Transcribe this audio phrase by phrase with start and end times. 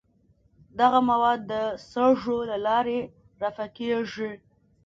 [0.79, 1.53] دغه مواد د
[1.91, 2.99] سږو له لارې
[3.41, 4.31] دفع کیږي.